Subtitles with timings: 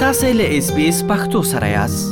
[0.00, 2.10] تاسو له اس بي اس پختو سره یاست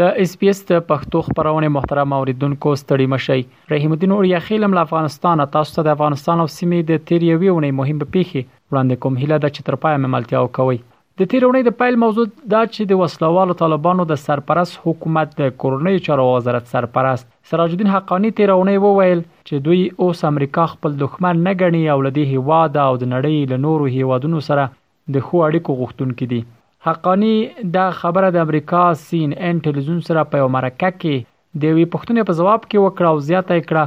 [0.00, 3.38] د اس بي اس د پښتو خبرونه محترم اوریدونکو ستړي مشي
[3.72, 7.76] رحیم الدین اوریا خیلم له افغانستان تاسو ته د افغانستان او سیمې د تیریوي ونې
[7.80, 10.78] مهم پیخي وړاندې کوم هله د چترپای مملتیا کوي
[11.24, 16.06] د تیرونی د پایل موضوع دا چې د وسلوالو طالبانو د سرپرست حکومت د کورنۍ
[16.06, 21.58] چارو وزارت سرپرست سراج الدین حقانی تیرونی وویل چې دوی اوس امریکا خپل دښمن نه
[21.64, 24.70] ګڼي او لدی هوا د او د نړۍ له نورو هیوادونو سره
[25.14, 26.40] د خو اړیکو غوښتونکي دي
[26.86, 27.34] حقانی
[27.76, 32.22] دا خبره د امریکا سین ان ټلویزیون سره په یو مرکه کې د وی پښتنې
[32.30, 33.84] په جواب کې وکړه او زیاته کړه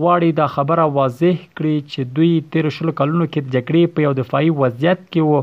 [0.00, 4.50] غواړي دا خبره واضح کړي چې دوی 13 کلونو کې د جګړې په یو دفاعي
[4.60, 5.40] وضعیت کې وو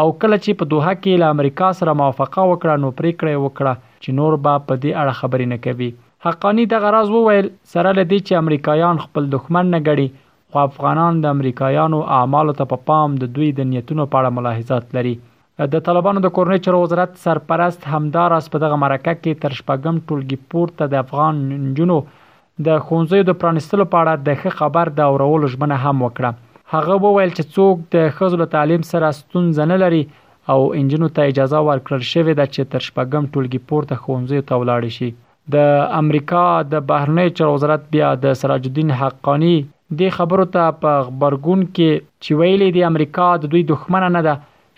[0.00, 4.10] او کله چې په دوحه کې له امریکا سره موافقه وکړه نو پریکړه وکړه چې
[4.22, 5.90] نور به په دې اړه خبرې نه کوي
[6.26, 10.08] حقانی د غراز وویل سره لدی چې امریکایان خپل دښمن نه غړي
[10.54, 14.34] خو افغانان د امریکایانو اعمالو ته په پا پام د دوی د نیتونو په اړه
[14.34, 15.14] ملاحظات لري
[15.72, 19.98] د طالبانو د کورنۍ چارو وزارت سرپرست همدار اس په دغه مرکه کې تر شپږم
[20.10, 21.40] ټولګي پورته د افغان
[21.78, 21.96] جنونو
[22.70, 26.98] د خونځیو د پرانستلو په اړه د ښه خبر د اورولو ژمنه هم وکړه هغه
[27.08, 30.00] وویل چې څوک د خزل تعلیم سره ستونزه نه لري
[30.56, 34.96] او انجنونو ته اجازه ورکړل شوې ده چې تر شپږم ټولګي پورته خونځیو ته ولاړ
[35.02, 35.12] شي
[35.58, 39.56] د امریکا د بهرنی چارو وزارت بیا د سراج الدین حقانی
[40.00, 44.34] د خبرو ته په خبرګون کې چې ویلې د امریکا د دوی دښمنه نه ده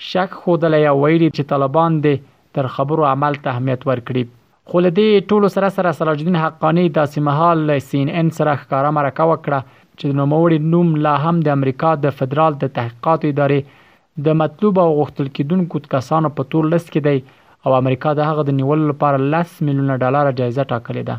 [0.09, 2.17] شک خودلې او ویلې چې طالبان د
[2.59, 4.25] تر خبرو عمل ته اهمیت ورکړي
[4.73, 9.29] خو لدې ټولو سره سره سراج الدین حقانی داسې مهال سین ان سره ښکارا مرکه
[9.31, 13.87] وکړه چې نوموړي نوم لا هم د امریکا د فدرال د تحقیقات ادارې
[14.27, 18.49] د مطلوب او غوښتل کېدونکو کسانو په تور لست کې دی او امریکا د هغه
[18.51, 21.19] د نیول لپاره 10 میلیونه ډالر جایزه ټاکلې ده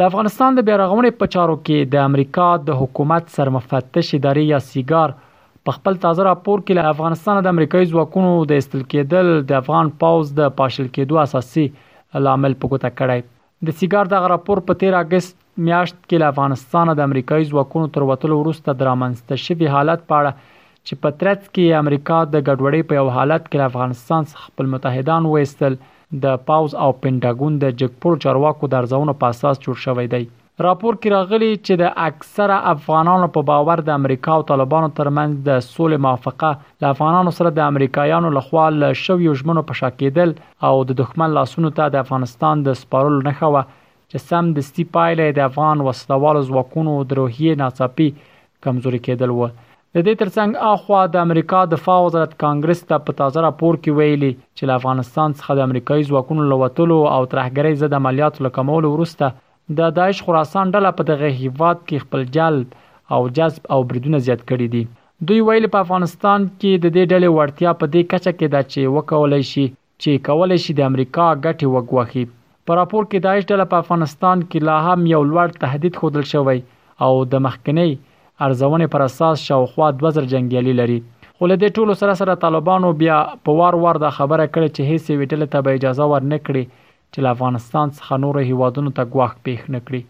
[0.00, 5.12] د افغانستان د بیرغونې په چارو کې د امریکا د حکومت سرمفتش ادارې یا سیګار
[5.68, 9.92] په خپل تازه راپور کې له افغانستان د امریکایي ځواکونو د استل کېدل د افغان
[10.00, 11.66] پاوز د پاشل کېدو اساسي
[12.26, 13.26] لامل په ګوته کړی
[13.70, 15.38] د سیګار دغه راپور په 13 اگست
[15.68, 21.04] میاشت کې له افغانستان د امریکایي ځواکونو تر وتلو وروسته درامنسته شوی حالت پاړه چې
[21.04, 25.32] په ترڅ کې امریکا د ګډوډۍ په یو حالت کې له افغانستان څخه خپل متحدان
[25.34, 25.78] وېستل
[26.22, 30.24] د پاوز او پینټاګون د جګپور چارواکو د ارزونو په اساس جوړ شوی دی
[30.64, 35.58] راپور کې راغلی چې د اکثره افغانانو په باور د امریکا او طالبانو ترمنځ د
[35.68, 36.50] سولې موافقه
[36.84, 40.34] د افغانانو سره د امریکایانو لخوا له شویو ژمنو په شاکېدل
[40.68, 45.38] او د دښمن لاسونو ته د افغانستان د سپارلو نه خو چې سم د سټیپایلې
[45.38, 48.08] د افغان وسلوالو ځواکونو د روحیه ناڅاپي
[48.68, 49.54] کمزوري کېدل و
[49.96, 54.28] د دې ترڅنګ اخوا د امریکا دفاع وزارت کانګرس ته په تازه راپور کې ویلي
[54.56, 59.28] چې له افغانستان څخه د امریکایي ځواکونو لوټلو او ترهګرۍ ضد عملیاتو لکمول وروسته
[59.80, 62.72] د داعش خراسان ډله په دغه هیواد کې خپل جلب
[63.16, 64.82] او جذب او بریدونه زیات کړي دي
[65.32, 68.94] دوی ویلي په افغانستان کې د دې ډلې ورتیا په دې کچه کې ده چې
[68.96, 69.66] وکولای شي
[70.02, 72.24] چې کولای شي د امریکا ګټه وګواخي
[72.66, 76.58] په راپور کې داعش ډله په افغانستان کې لا هم یو لوړ تهدید خوندل شوی
[77.06, 77.90] او د مخکنی
[78.44, 80.96] ارزونې پر اساس شاوخوا 2000 جنگیالي لري
[81.36, 83.18] خو له دې ټولو سره سره طالبانو بیا
[83.48, 86.64] په وار وار د خبره کړې چې هیڅ ویټل ته به اجازه ورنکړي
[87.12, 90.00] چې افغانستان څخه نور هیوادونو ته ګواښ پېښ نکړي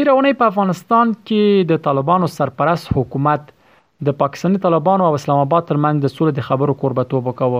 [0.00, 3.50] تیر اونۍ په افغانستان کې د طالبانو سرپرست حکومت
[4.08, 7.58] د پاکستاني طالبانو او اسلام آباد ترمنځ د سولې د خبرو قربتوب وکاو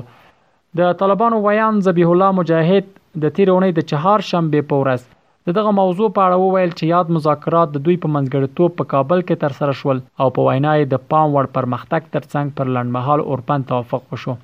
[0.81, 2.89] د طالبانو ویان ذبیح الله مجاهد
[3.25, 7.13] د تیر اونۍ د چهار شنبه په ورځ دغه موضوع په اړه وویل چې یاد
[7.19, 10.93] مذاکرات د دوی په منځګړیتوب په کابل کې تر سره شول او په وینا یې
[10.95, 14.39] د پام وړ پرمختګ ترڅنګ پر لړمحال اورپن توافق وشو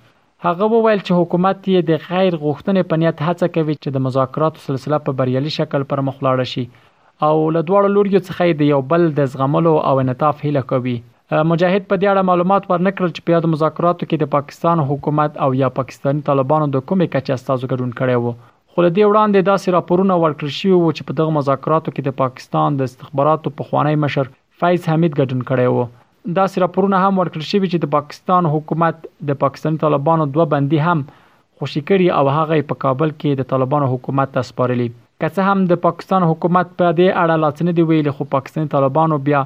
[0.49, 4.65] هغه وویل چې حکومت یې د غیر غوښتنې په نیت هڅه کوي چې د مذاکراتو
[4.69, 6.67] سلسله په بریالي شکل پر مخ لاړ شي
[7.25, 10.97] او له دواړو لوري څخه د یو بل د زغملو او انطاف هیله کوي
[11.51, 15.49] مجاهد په دې اړه معلومات ورنکړل چې په یاد مذاکراتو کې د پاکستان حکومت او
[15.61, 19.75] یا پاکستاني طالبانو د کومې کچې استازو ګډون کړي وو خو له دې وړاندې داسې
[19.77, 24.31] راپورونه ورکړل شوی وو چې په دغه مذاکراتو کې د پاکستان د استخباراتو پخوانی مشر
[24.63, 25.89] فیض حمید ګډون کړی وو
[26.37, 31.05] داسې راپورونه هم ورکړل شوی چې د پاکستان حکومت د پاکستاني طالبانو دوه بندي هم
[31.17, 34.91] خوشی کړي او هغه په کابل کې د طالبانو حکومت ته سپارلي
[35.21, 38.25] که څه هم د پاکستان حکومت په دې اړه لا څه نه دی ویلي خو
[38.33, 39.41] پاکستاني طالبانو بیا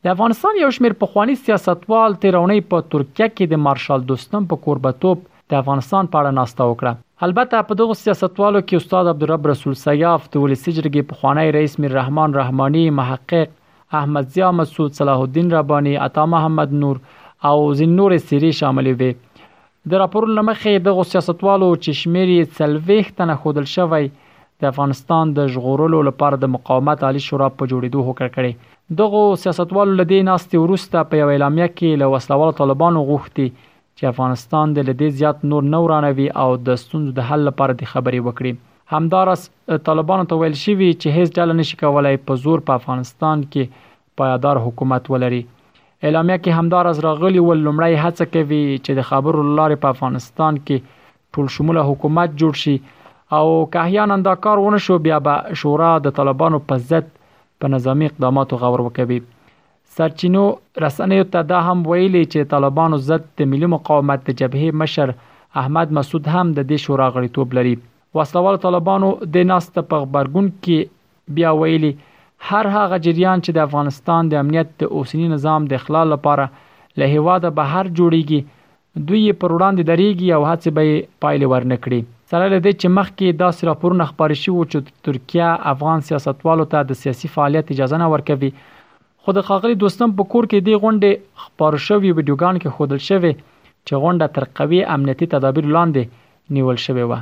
[0.07, 5.25] د افغانستان یو شمیر پخوانی سیاستوال تیرونی په ترکیه کې د مارشال دوستم په قربتوب
[5.53, 10.29] د افغانستان په اړه ناسته وکړه البته په دغه سیاستوالو کې استاد عبدالرب رسول سیاف
[10.37, 15.97] د ولسی جرګې پخوانی رئیس میر رحمان رحمانی محقق احمد ضیا مسعود صلاح الدین ربانی
[16.09, 17.03] عطا محمد نور
[17.53, 23.39] او زین نور سری شامل وي د راپور لمخې دغه سیاستوالو چې شمیرې څلويخت نه
[23.45, 24.09] خودل شوی
[24.63, 29.93] د افغانستان د ژغورلو لپاره د مقاومت عالی شورا په جوړیدو هوکړه کړې دغه سیاستوالو
[30.01, 33.47] لدې ناستې وروسته په یو اعلامیه کې له وسلوال طالبانو غوښتي
[33.99, 37.93] چې افغانستان د لدې زیات نور نه ورانوي او د ستونزو د حل لپاره د
[37.93, 39.45] خبرې وکړي همدارس
[39.91, 43.89] طالبانو ته ویل شوی چې هیڅ ډول نشي کولای په زور په افغانستان کې
[44.23, 49.47] پایدار حکومت ولري اعلامیه کې همدار از راغلی ول لمړی هڅه کوي چې د خبرو
[49.49, 50.95] لارې په افغانستان کې
[51.37, 52.77] ټول شموله حکومت جوړ شي
[53.31, 57.09] او کاهیان اندا کار ونه شو بیا به شورا د طالبانو په ضد
[57.63, 59.19] په نظامی اقداماتو غور وکوي
[59.97, 60.45] سرچینو
[60.85, 65.13] رسنیو ته دا هم ویلي چې طالبانو ضد د ملي مقاومت د جبهې مشر
[65.63, 67.75] احمد مسعود هم د دې شورا غړیتوب لري
[68.19, 71.93] وسلوال طالبانو د ناست په خبرګون کې بیا ویلي
[72.49, 76.49] هر هغه جریان چې د افغانستان د امنیت د اوسنی نظام د خلال لپاره
[77.01, 78.53] له هواده بهر جوړیږي
[79.09, 83.61] دوی پر وړاندې درېږي او هڅه به پایلې ورنکړي سره له دې چې مخکې داسې
[83.69, 88.51] راپورونه خبرې شوي چې ترکیه افغان سیاستوالو ته د سیاسي فعالیت اجازه نه ورکوي
[89.29, 91.13] خو د خاغلی دوستم په کور کې د غونډې
[91.47, 96.03] خبرې شوې ویډیوګان کې خودل شوی چې غونډه تر قوي امنیتي تدابیر لاندې
[96.57, 97.13] نیول شوې و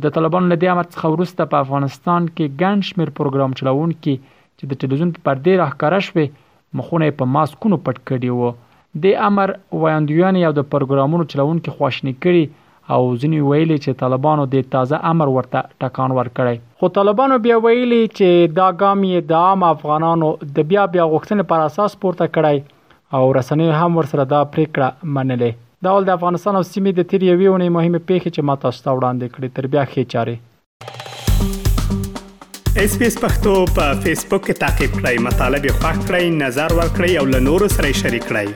[0.05, 4.35] د طالبانو له دې امر څخه وروسته په افغانستان کې ګڼ شمیر پروګرام چلاون کې
[4.59, 8.53] چې د ټلویزیون په پردې راهکاره شوې مخونه په ماسکونو پټ کړي وو
[9.05, 9.51] د امر
[9.83, 12.63] وایندویان یو د پروګرامونو چلاون کې خوښنی کړي
[12.95, 18.01] او ځینی ویلي چې طالبانو د تازه امر ورته ټکان ورکړی خو طالبانو بیا ویلي
[18.17, 22.73] چې دا ګام یې د عام افغانانو د بیا بیا غوښتنې پر اساس پورته کړی
[23.21, 27.21] او رسنۍ هم ورسره دا پریکړه منلې دا ول د افغانستان او سیمې د تیر
[27.31, 30.35] یوې ونې مهمه پیښه چې ما تاسو ته وړاندې کړې تر بیا خې چاره
[32.83, 36.69] اس پی اس پختو په فیسبوک کې تا کې پلی مطلب یو فاک کړئ نظر
[36.79, 38.47] ور کړئ او له نورو سره شریک کړئ